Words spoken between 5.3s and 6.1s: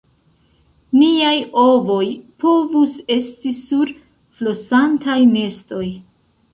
nestoj!"